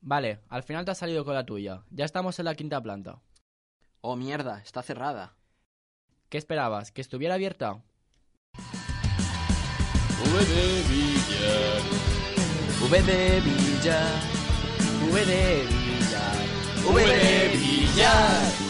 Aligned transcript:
Vale, 0.00 0.40
al 0.48 0.62
final 0.62 0.84
te 0.84 0.92
has 0.92 0.98
salido 0.98 1.24
con 1.24 1.34
la 1.34 1.44
tuya. 1.44 1.84
Ya 1.90 2.04
estamos 2.04 2.38
en 2.38 2.46
la 2.46 2.54
quinta 2.54 2.80
planta. 2.80 3.20
Oh, 4.00 4.16
mierda, 4.16 4.62
está 4.62 4.82
cerrada. 4.82 5.36
¿Qué 6.30 6.38
esperabas? 6.38 6.90
¿Que 6.90 7.02
estuviera 7.02 7.34
abierta? 7.34 7.82
V 10.24 10.44
de 10.44 10.82
billar. 10.88 11.82
V 12.88 13.02
de 13.02 13.40
billar. 13.40 14.20
V 15.10 15.26
de 15.26 15.66
billar. 15.68 16.36
V 16.86 17.06
de 17.06 17.48
billar. 17.58 18.69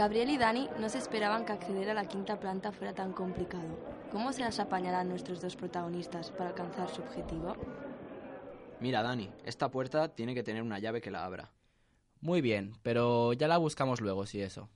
Gabriel 0.00 0.30
y 0.30 0.38
Dani 0.38 0.66
no 0.78 0.88
se 0.88 0.96
esperaban 0.96 1.44
que 1.44 1.52
acceder 1.52 1.90
a 1.90 1.92
la 1.92 2.08
quinta 2.08 2.40
planta 2.40 2.72
fuera 2.72 2.94
tan 2.94 3.12
complicado. 3.12 3.78
¿Cómo 4.10 4.32
se 4.32 4.40
las 4.40 4.58
apañarán 4.58 5.10
nuestros 5.10 5.42
dos 5.42 5.56
protagonistas 5.56 6.30
para 6.30 6.48
alcanzar 6.48 6.88
su 6.88 7.02
objetivo? 7.02 7.54
Mira, 8.80 9.02
Dani, 9.02 9.28
esta 9.44 9.70
puerta 9.70 10.08
tiene 10.14 10.34
que 10.34 10.42
tener 10.42 10.62
una 10.62 10.78
llave 10.78 11.02
que 11.02 11.10
la 11.10 11.26
abra. 11.26 11.52
Muy 12.22 12.40
bien, 12.40 12.72
pero 12.82 13.34
ya 13.34 13.46
la 13.46 13.58
buscamos 13.58 14.00
luego, 14.00 14.24
si 14.24 14.40
eso. 14.40 14.70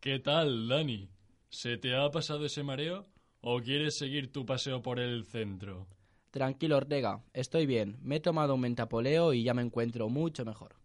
¿Qué 0.00 0.18
tal, 0.18 0.68
Dani? 0.68 1.08
¿Se 1.48 1.78
te 1.78 1.96
ha 1.96 2.10
pasado 2.10 2.44
ese 2.44 2.62
mareo 2.62 3.06
o 3.40 3.62
quieres 3.62 3.96
seguir 3.96 4.30
tu 4.30 4.44
paseo 4.44 4.82
por 4.82 5.00
el 5.00 5.24
centro? 5.24 5.86
Tranquilo, 6.30 6.76
Ortega, 6.76 7.22
estoy 7.32 7.64
bien. 7.64 7.96
Me 8.02 8.16
he 8.16 8.20
tomado 8.20 8.54
un 8.54 8.60
mentapoleo 8.60 9.32
y 9.32 9.44
ya 9.44 9.54
me 9.54 9.62
encuentro 9.62 10.10
mucho 10.10 10.44
mejor. 10.44 10.77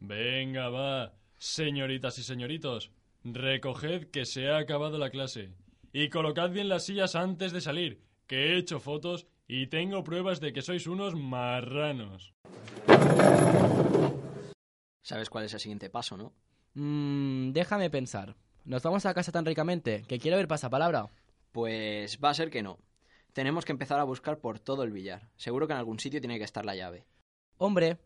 Venga, 0.00 0.68
va. 0.68 1.14
Señoritas 1.36 2.18
y 2.18 2.22
señoritos, 2.22 2.90
recoged 3.24 4.10
que 4.10 4.24
se 4.24 4.48
ha 4.48 4.58
acabado 4.58 4.98
la 4.98 5.10
clase. 5.10 5.54
Y 5.92 6.08
colocad 6.08 6.50
bien 6.50 6.68
las 6.68 6.84
sillas 6.84 7.14
antes 7.14 7.52
de 7.52 7.60
salir, 7.60 8.02
que 8.26 8.36
he 8.36 8.58
hecho 8.58 8.80
fotos 8.80 9.26
y 9.46 9.68
tengo 9.68 10.04
pruebas 10.04 10.40
de 10.40 10.52
que 10.52 10.62
sois 10.62 10.86
unos 10.86 11.14
marranos. 11.14 12.34
¿Sabes 15.02 15.30
cuál 15.30 15.46
es 15.46 15.54
el 15.54 15.60
siguiente 15.60 15.88
paso, 15.88 16.16
no? 16.16 16.34
Mmm, 16.74 17.52
déjame 17.52 17.88
pensar. 17.88 18.36
¿Nos 18.64 18.82
vamos 18.82 19.06
a 19.06 19.14
casa 19.14 19.32
tan 19.32 19.46
ricamente 19.46 20.04
que 20.06 20.18
quiero 20.18 20.36
ver 20.36 20.48
pasapalabra? 20.48 21.08
Pues 21.52 22.18
va 22.22 22.30
a 22.30 22.34
ser 22.34 22.50
que 22.50 22.62
no. 22.62 22.78
Tenemos 23.32 23.64
que 23.64 23.72
empezar 23.72 23.98
a 24.00 24.04
buscar 24.04 24.38
por 24.38 24.58
todo 24.58 24.82
el 24.82 24.92
billar. 24.92 25.30
Seguro 25.36 25.66
que 25.66 25.72
en 25.72 25.78
algún 25.78 25.98
sitio 25.98 26.20
tiene 26.20 26.38
que 26.38 26.44
estar 26.44 26.66
la 26.66 26.76
llave. 26.76 27.06
Hombre, 27.56 27.98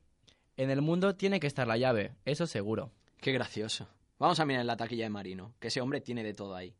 en 0.56 0.70
el 0.70 0.83
mundo 0.83 1.17
tiene 1.17 1.41
que 1.41 1.47
estar 1.47 1.67
la 1.67 1.77
llave, 1.77 2.14
eso 2.25 2.47
seguro. 2.47 2.91
Qué 3.20 3.33
gracioso. 3.33 3.89
Vamos 4.19 4.41
a 4.41 4.45
mirar 4.47 4.61
en 4.61 4.67
la 4.67 4.77
taquilla 4.77 5.05
de 5.05 5.11
Marino, 5.11 5.55
que 5.59 5.69
ese 5.69 5.81
hombre 5.81 6.00
tiene 6.00 6.22
de 6.22 6.34
todo 6.34 6.55
ahí. 6.55 6.75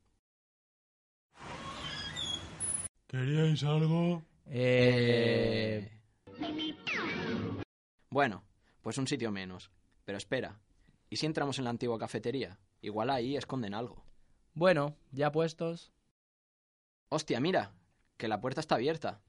¿Queríais 3.07 3.63
algo? 3.65 4.23
Eh... 4.47 6.01
Bueno, 8.11 8.45
pues 8.83 8.99
un 8.99 9.07
sitio 9.07 9.31
menos. 9.31 9.71
Pero 10.05 10.19
espera, 10.19 10.61
¿y 11.11 11.17
si 11.17 11.27
entramos 11.27 11.59
en 11.59 11.65
la 11.65 11.71
antigua 11.71 11.99
cafetería? 11.99 12.59
Igual 12.81 13.11
ahí 13.11 13.37
esconden 13.37 13.75
algo. 13.75 14.05
Bueno, 14.55 14.97
ya 15.13 15.33
puestos. 15.33 15.93
Hostia, 17.09 17.41
mira, 17.41 17.73
que 18.17 18.29
la 18.29 18.41
puerta 18.41 18.61
está 18.61 18.75
abierta. 18.75 19.21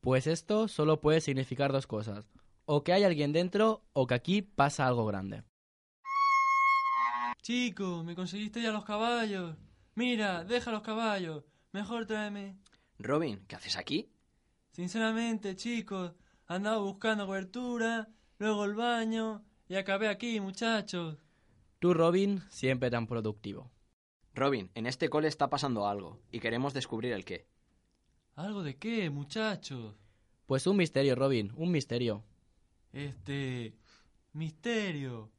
Pues 0.00 0.26
esto 0.26 0.68
solo 0.68 1.00
puede 1.00 1.20
significar 1.20 1.72
dos 1.72 1.86
cosas. 1.86 2.26
O 2.70 2.84
que 2.84 2.92
hay 2.92 3.02
alguien 3.02 3.32
dentro 3.32 3.82
o 3.94 4.06
que 4.06 4.12
aquí 4.12 4.42
pasa 4.42 4.86
algo 4.86 5.06
grande. 5.06 5.42
Chico, 7.40 8.04
me 8.04 8.14
conseguiste 8.14 8.60
ya 8.60 8.72
los 8.72 8.84
caballos. 8.84 9.56
Mira, 9.94 10.44
deja 10.44 10.70
los 10.70 10.82
caballos. 10.82 11.44
Mejor 11.72 12.04
tráeme. 12.04 12.58
Robin, 12.98 13.42
¿qué 13.48 13.56
haces 13.56 13.78
aquí? 13.78 14.12
Sinceramente, 14.70 15.56
chicos, 15.56 16.12
andaba 16.46 16.76
buscando 16.76 17.24
cobertura, 17.24 18.10
luego 18.38 18.66
el 18.66 18.74
baño 18.74 19.42
y 19.66 19.76
acabé 19.76 20.08
aquí, 20.08 20.38
muchachos. 20.38 21.16
Tú, 21.78 21.94
Robin, 21.94 22.42
siempre 22.50 22.90
tan 22.90 23.06
productivo. 23.06 23.70
Robin, 24.34 24.70
en 24.74 24.84
este 24.84 25.08
cole 25.08 25.28
está 25.28 25.48
pasando 25.48 25.88
algo 25.88 26.20
y 26.30 26.40
queremos 26.40 26.74
descubrir 26.74 27.14
el 27.14 27.24
qué. 27.24 27.46
¿Algo 28.34 28.62
de 28.62 28.76
qué, 28.76 29.08
muchachos? 29.08 29.94
Pues 30.44 30.66
un 30.66 30.76
misterio, 30.76 31.14
Robin, 31.14 31.50
un 31.56 31.70
misterio. 31.70 32.27
Este... 32.92 33.74
Misterio. 34.32 35.30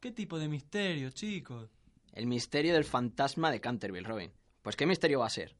¿Qué 0.00 0.12
tipo 0.12 0.38
de 0.38 0.48
misterio, 0.48 1.10
chicos? 1.10 1.70
El 2.12 2.26
misterio 2.26 2.72
del 2.74 2.84
fantasma 2.84 3.50
de 3.50 3.60
Canterville, 3.60 4.06
Robin. 4.06 4.32
Pues 4.62 4.76
¿qué 4.76 4.86
misterio 4.86 5.20
va 5.20 5.26
a 5.26 5.30
ser? 5.30 5.56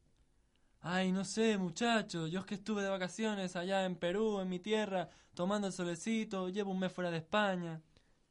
Ay, 0.80 1.12
no 1.12 1.24
sé, 1.24 1.58
muchachos. 1.58 2.30
Yo 2.30 2.40
es 2.40 2.46
que 2.46 2.54
estuve 2.54 2.82
de 2.82 2.88
vacaciones 2.88 3.56
allá 3.56 3.84
en 3.84 3.96
Perú, 3.96 4.40
en 4.40 4.48
mi 4.48 4.60
tierra, 4.60 5.10
tomando 5.34 5.66
el 5.66 5.72
solecito, 5.72 6.48
llevo 6.48 6.70
un 6.70 6.78
mes 6.78 6.92
fuera 6.92 7.10
de 7.10 7.18
España. 7.18 7.82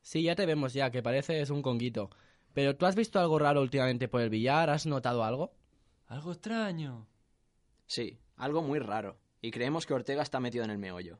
Sí, 0.01 0.23
ya 0.23 0.35
te 0.35 0.46
vemos 0.46 0.73
ya, 0.73 0.90
que 0.90 1.03
pareces 1.03 1.50
un 1.50 1.62
conguito. 1.62 2.09
Pero 2.53 2.75
¿tú 2.75 2.85
has 2.85 2.96
visto 2.96 3.19
algo 3.19 3.38
raro 3.38 3.62
últimamente 3.62 4.07
por 4.07 4.22
el 4.22 4.29
billar? 4.29 4.69
¿Has 4.69 4.85
notado 4.85 5.23
algo? 5.23 5.53
Algo 6.07 6.31
extraño. 6.31 7.06
Sí, 7.85 8.17
algo 8.38 8.62
muy 8.62 8.79
raro. 8.79 9.19
Y 9.41 9.51
creemos 9.51 9.85
que 9.85 9.94
Ortega 9.94 10.23
está 10.23 10.40
metido 10.40 10.63
en 10.63 10.72
el 10.72 10.78
meollo. 10.78 11.19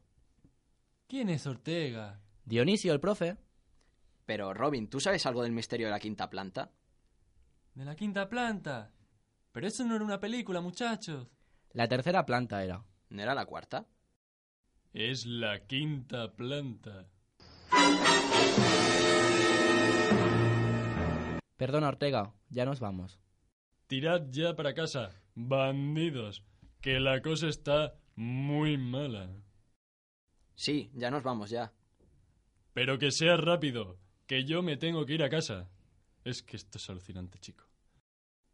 ¿Quién 1.08 1.30
es 1.30 1.48
Ortega? 1.48 2.20
Dionisio, 2.44 2.92
el 2.92 3.00
profe. 3.00 3.38
Pero, 4.26 4.54
Robin, 4.54 4.90
¿tú 4.90 5.00
sabes 5.00 5.26
algo 5.26 5.42
del 5.42 5.54
misterio 5.54 5.88
de 5.88 5.92
la 5.92 6.02
quinta 6.02 6.30
planta? 6.30 6.74
¿De 7.74 7.86
la 7.86 7.96
quinta 7.96 8.28
planta? 8.28 8.92
Pero 9.54 9.68
eso 9.68 9.86
no 9.86 9.96
era 9.96 10.04
una 10.04 10.20
película, 10.20 10.60
muchachos. 10.60 11.30
La 11.72 11.88
tercera 11.88 12.26
planta 12.26 12.62
era. 12.62 12.84
¿No 13.10 13.22
era 13.22 13.34
la 13.34 13.46
cuarta? 13.46 13.88
Es 14.92 15.26
la 15.26 15.66
quinta 15.66 16.34
planta. 16.36 17.08
Perdona, 21.56 21.88
Ortega, 21.88 22.34
ya 22.50 22.66
nos 22.66 22.82
vamos. 22.82 23.18
Tirad 23.88 24.28
ya 24.30 24.58
para 24.58 24.74
casa, 24.74 25.12
bandidos, 25.36 26.44
que 26.82 27.00
la 27.00 27.22
cosa 27.22 27.48
está 27.48 27.96
muy 28.16 28.78
mala. 28.78 29.30
Sí, 30.58 30.90
ya 30.96 31.12
nos 31.12 31.24
vamos 31.24 31.52
ya. 31.52 31.72
Pero 32.74 32.98
que 32.98 33.12
sea 33.12 33.38
rápido, 33.38 34.00
que 34.26 34.44
yo 34.44 34.64
me 34.64 34.76
tengo 34.76 35.06
que 35.06 35.14
ir 35.14 35.24
a 35.24 35.30
casa. 35.30 35.70
Es 36.26 36.42
que 36.42 36.58
esto 36.58 36.80
es 36.80 36.90
alucinante, 36.90 37.40
chico. 37.40 37.64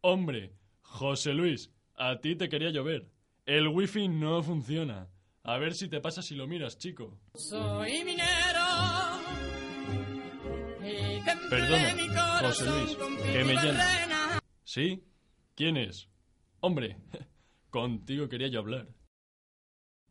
Hombre, 0.02 0.54
José 0.82 1.32
Luis, 1.32 1.72
a 1.94 2.20
ti 2.20 2.36
te 2.36 2.48
quería 2.48 2.70
llover. 2.70 3.10
El 3.46 3.68
wifi 3.68 4.06
no 4.08 4.42
funciona. 4.42 5.08
A 5.42 5.58
ver 5.58 5.74
si 5.74 5.88
te 5.88 6.00
pasa 6.00 6.20
si 6.22 6.34
lo 6.34 6.46
miras, 6.46 6.78
chico. 6.78 7.18
Soy 7.34 8.04
minero. 8.04 8.64
Perdona, 11.48 12.40
José 12.40 12.66
Luis, 12.66 12.96
que 13.32 13.44
me 13.44 13.54
llama. 13.54 14.40
¿Sí? 14.62 15.02
¿Quién 15.54 15.78
es? 15.78 16.08
Hombre, 16.60 16.98
contigo 17.70 18.28
quería 18.28 18.48
yo 18.48 18.60
hablar. 18.60 18.88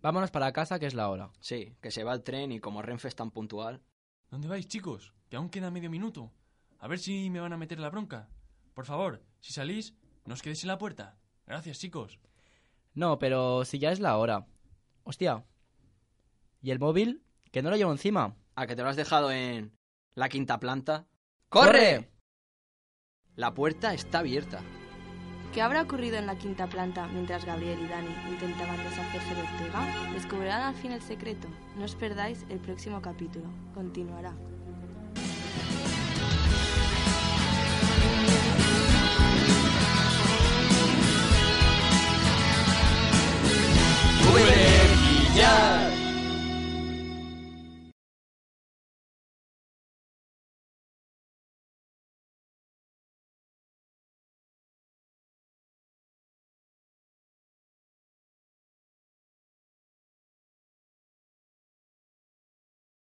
Vámonos 0.03 0.31
para 0.31 0.51
casa, 0.51 0.79
que 0.79 0.85
es 0.85 0.95
la 0.95 1.09
hora. 1.09 1.31
Sí, 1.39 1.77
que 1.81 1.89
se 1.89 2.03
va 2.03 2.11
el 2.13 2.23
tren 2.23 2.51
y 2.51 2.59
como 2.59 2.81
Renfe 2.81 3.07
es 3.07 3.15
tan 3.15 3.31
puntual. 3.31 3.81
¿Dónde 4.29 4.49
vais, 4.49 4.67
chicos? 4.67 5.13
Que 5.29 5.37
aún 5.37 5.49
queda 5.49 5.71
medio 5.71 5.89
minuto. 5.89 6.33
A 6.79 6.89
ver 6.89 6.99
si 6.99 7.29
me 7.29 7.39
van 7.39 7.53
a 7.53 7.57
meter 7.57 7.79
la 7.79 7.89
bronca. 7.89 8.27
Por 8.73 8.85
favor, 8.85 9.23
si 9.39 9.53
salís, 9.53 9.95
no 10.25 10.33
os 10.33 10.41
quedéis 10.41 10.61
en 10.65 10.67
la 10.67 10.77
puerta. 10.77 11.17
Gracias, 11.47 11.79
chicos. 11.79 12.19
No, 12.93 13.17
pero 13.17 13.63
si 13.63 13.79
ya 13.79 13.93
es 13.93 14.01
la 14.01 14.17
hora. 14.17 14.45
Hostia. 15.05 15.45
¿Y 16.61 16.71
el 16.71 16.79
móvil? 16.79 17.23
Que 17.53 17.61
no 17.61 17.69
lo 17.69 17.77
llevo 17.77 17.93
encima. 17.93 18.35
¿A 18.55 18.67
que 18.67 18.75
te 18.75 18.83
lo 18.83 18.89
has 18.89 18.97
dejado 18.97 19.31
en 19.31 19.71
la 20.15 20.27
quinta 20.27 20.59
planta? 20.59 21.07
¡Corre! 21.47 22.11
La 23.35 23.53
puerta 23.53 23.93
está 23.93 24.19
abierta. 24.19 24.61
¿Qué 25.53 25.61
habrá 25.61 25.83
ocurrido 25.83 26.17
en 26.17 26.25
la 26.25 26.35
quinta 26.35 26.65
planta 26.65 27.05
mientras 27.13 27.45
Gabriel 27.45 27.77
y 27.79 27.87
Dani 27.87 28.09
intentaban 28.27 28.75
deshacerse 28.77 29.35
de 29.35 29.41
Ortega? 29.41 30.11
¿Descubrirán 30.11 30.61
al 30.63 30.73
fin 30.73 30.91
el 30.91 31.01
secreto? 31.01 31.47
No 31.77 31.85
os 31.85 31.93
perdáis 31.93 32.43
el 32.49 32.57
próximo 32.57 33.03
capítulo. 33.03 33.45
Continuará. 33.75 34.33